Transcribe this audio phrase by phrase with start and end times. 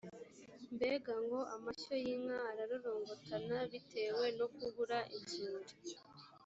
[0.75, 5.73] mbega ngo amashyo y’inka ararorongotana bitewe no kubura inzuri